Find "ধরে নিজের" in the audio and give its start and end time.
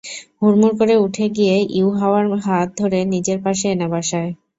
2.79-3.37